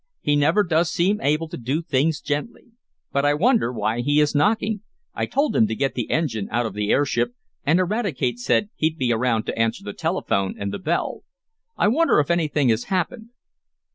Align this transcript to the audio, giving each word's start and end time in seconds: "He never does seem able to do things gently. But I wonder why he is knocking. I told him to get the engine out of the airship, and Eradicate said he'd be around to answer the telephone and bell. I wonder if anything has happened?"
"He 0.19 0.35
never 0.35 0.63
does 0.63 0.89
seem 0.89 1.21
able 1.21 1.47
to 1.47 1.57
do 1.57 1.83
things 1.83 2.21
gently. 2.21 2.71
But 3.11 3.23
I 3.23 3.35
wonder 3.35 3.71
why 3.71 4.01
he 4.01 4.19
is 4.19 4.33
knocking. 4.33 4.81
I 5.13 5.27
told 5.27 5.55
him 5.55 5.67
to 5.67 5.75
get 5.75 5.93
the 5.93 6.09
engine 6.09 6.47
out 6.49 6.65
of 6.65 6.73
the 6.73 6.89
airship, 6.89 7.35
and 7.67 7.79
Eradicate 7.79 8.39
said 8.39 8.71
he'd 8.75 8.97
be 8.97 9.13
around 9.13 9.43
to 9.45 9.59
answer 9.59 9.83
the 9.83 9.93
telephone 9.93 10.55
and 10.57 10.75
bell. 10.83 11.21
I 11.77 11.87
wonder 11.87 12.19
if 12.19 12.31
anything 12.31 12.69
has 12.69 12.85
happened?" 12.85 13.29